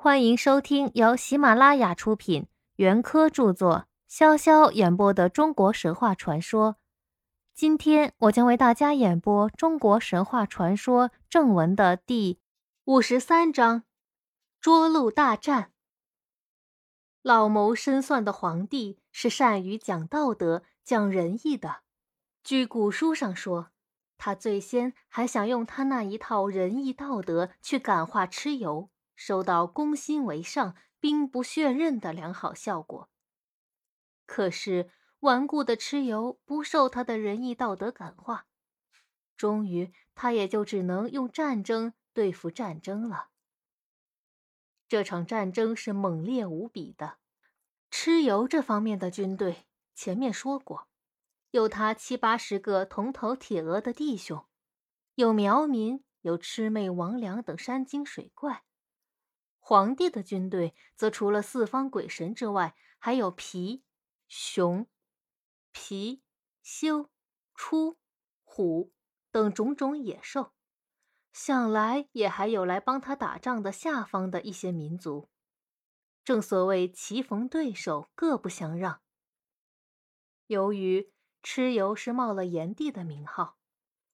[0.00, 6.76] 欢迎收听由喜马拉雅出品、袁科著作、潇潇演播的中国神话传说。
[7.52, 12.38] 今天我将为大家演播中国神话传说正文的第
[12.84, 13.82] 五十三章：
[14.62, 15.72] 涿鹿大战。
[17.20, 21.80] 老谋深算的皇帝是善于讲道德、讲仁义的。
[22.44, 23.70] 据古书上说，
[24.16, 28.88] 他最先还想用他那一套仁义道德去感化蚩尤。
[29.20, 33.10] 收到攻心为上、兵不血刃的良好效果。
[34.26, 38.46] 可是顽固的蚩尤不受他的仁义道德感化，
[39.36, 43.30] 终于他也就只能用战争对付战争了。
[44.86, 47.18] 这场战争是猛烈无比的。
[47.90, 49.66] 蚩尤这方面的军队，
[49.96, 50.86] 前面说过，
[51.50, 54.46] 有他七八十个铜头铁额的弟兄，
[55.16, 58.62] 有苗民，有魑魅魍魉等山精水怪。
[59.68, 63.84] 皇帝的军队则除了四方鬼神之外，还有皮、
[64.26, 64.86] 熊、
[65.72, 66.22] 皮、
[66.62, 67.10] 修、
[67.54, 67.98] 出、
[68.44, 68.94] 虎
[69.30, 70.54] 等种种野兽，
[71.34, 75.28] 想来也还有来帮他打仗的下方的一些民族。
[76.24, 79.02] 正所谓棋逢对手，各不相让。
[80.46, 83.58] 由于蚩尤是冒了炎帝的名号，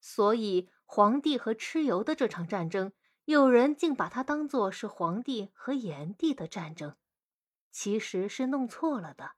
[0.00, 2.92] 所以皇帝和蚩尤的这场战争。
[3.26, 6.94] 有人竟把它当作是皇帝和炎帝的战争，
[7.72, 9.32] 其实是弄错了的。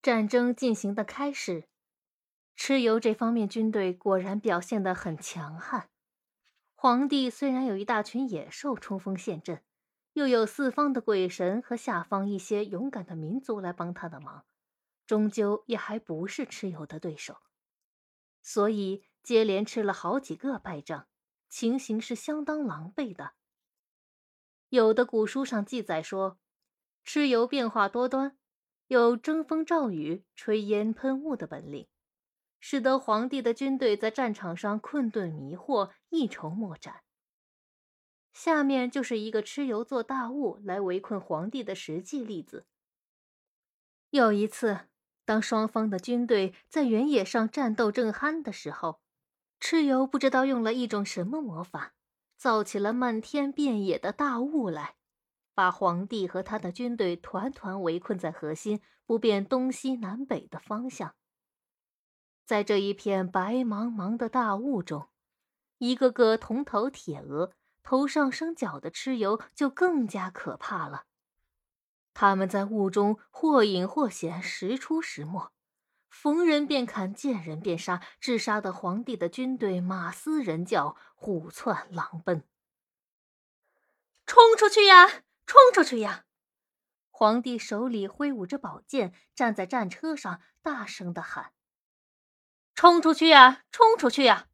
[0.00, 1.68] 战争进行的开始，
[2.56, 5.90] 蚩尤这方面军队果然表现得很强悍。
[6.76, 9.64] 皇帝虽然有一大群野兽冲锋陷阵，
[10.12, 14.44] 又有四方的鬼神和下方一些勇敢的民族来帮他的忙，
[15.08, 17.38] 终究也还不是蚩尤的对手，
[18.44, 21.08] 所以接连吃了好几个败仗。
[21.48, 23.32] 情形是相当狼狈的。
[24.68, 26.38] 有的古书上记载说，
[27.04, 28.36] 蚩尤变化多端，
[28.88, 31.88] 有争风召雨、吹烟喷雾的本领，
[32.58, 37.02] 使得皇帝的军队在战场上困顿迷惑，一筹莫展。
[38.32, 42.66] 下面就是一个蚩尤做大雾来围困皇帝的实际例子。
[44.10, 44.88] 有一次，
[45.24, 49.00] 当双方的军队在原野上战斗正酣的时候。
[49.60, 51.94] 蚩尤不知道用了一种什么魔法，
[52.36, 54.96] 造起了漫天遍野的大雾来，
[55.54, 61.14] 把皇帝和他的军队团团围困在核心，不辨东西南北的方向。
[62.44, 65.08] 在这一片白茫茫的大雾中，
[65.78, 67.52] 一个个铜头铁额、
[67.82, 71.06] 头上生角的蚩尤就更加可怕了。
[72.14, 75.50] 他们在雾中或隐或显，时出时没。
[76.18, 82.42] 逢人便砍，见人便杀，致杀的皇帝的军队马嘶人叫，虎窜狼奔。
[84.24, 85.06] 冲出去呀！
[85.44, 86.24] 冲出去呀！
[87.10, 91.52] 皇帝手里挥舞着宝剑，站在战车上，大声的喊
[92.74, 93.62] ：“冲出去呀！
[93.70, 94.48] 冲出去呀！”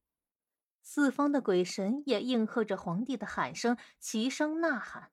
[0.82, 5.12] 四方的鬼神也应和着皇帝的喊声，齐声呐喊。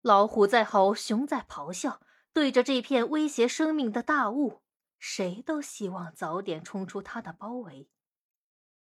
[0.00, 2.00] 老虎在吼，熊在咆哮，
[2.32, 4.61] 对着这片威胁生命的大雾。
[5.04, 7.90] 谁都希望早点冲出他的包围，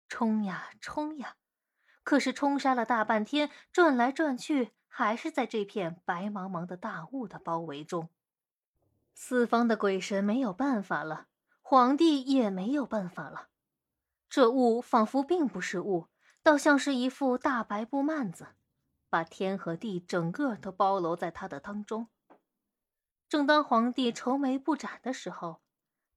[0.09, 1.37] 冲呀冲呀！
[2.03, 8.09] 可是冲杀了大半天，转来转去，还是在这片白茫茫的大雾的包围中。
[9.13, 11.27] 四方的鬼神没有办法了，
[11.61, 13.47] 皇帝也没有办法了。
[14.29, 16.09] 这雾仿佛并不是雾，
[16.43, 18.47] 倒像是一副大白布幔子，
[19.09, 22.09] 把天和地整个都包搂在他的当中。
[23.29, 25.61] 正当皇帝愁眉不展的时候，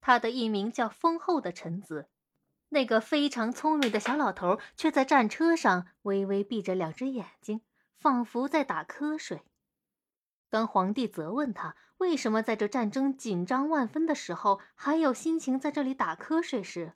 [0.05, 2.11] 他的一名叫封后的臣子，
[2.69, 7.61] 那个非常聪明的小老头，却在战车上微微闭着两只眼睛，
[7.97, 9.41] 仿佛在打瞌睡。
[10.47, 16.93] 当皇帝责问他为什么在这战争紧张万分的时候，还有心情在这里打瞌睡时，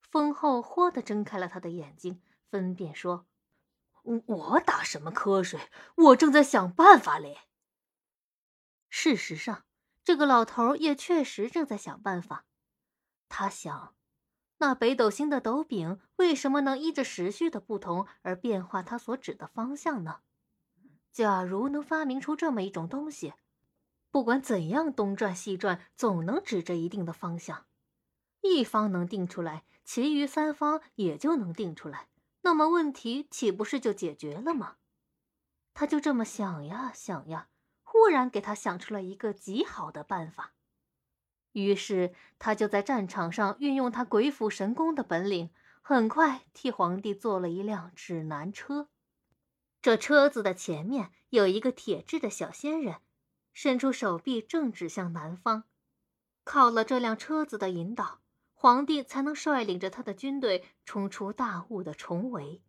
[0.00, 3.26] 封后豁地睁开了他的眼睛，分辨说
[4.24, 5.60] ：“我打什么瞌睡？
[5.94, 7.40] 我正在想办法嘞。”
[8.88, 9.64] 事实上。
[10.10, 12.44] 这个老头也确实正在想办法。
[13.28, 13.94] 他想，
[14.58, 20.22] 那北斗星的斗柄为什么能依着时序的不同而变化它所指的方向呢？
[21.12, 23.34] 假如能发明出这么一种东西，
[24.10, 27.66] 不管怎样东转西转，总能指着一定的方向。
[28.40, 32.08] 一方能定出来，其余三方也就能定出来，
[32.40, 34.78] 那么问题岂不是就解决了吗？
[35.72, 37.49] 他就这么想呀想呀。
[37.92, 40.52] 忽然给他想出了一个极好的办法，
[41.50, 45.50] 于是他就在战场上运用他鬼斧神工的本领，
[45.82, 48.90] 很快替皇帝做了一辆指南车。
[49.82, 52.98] 这车子的前面有一个铁制的小仙人，
[53.52, 55.64] 伸出手臂正指向南方。
[56.44, 58.20] 靠了这辆车子的引导，
[58.54, 62.62] 皇帝才能率领着他的军队冲出大雾的重围。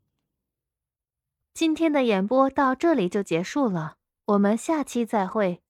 [1.54, 5.62] 今天的演播到这里就结束了，我们下期再会。